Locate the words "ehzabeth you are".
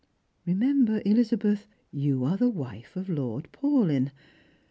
1.01-2.35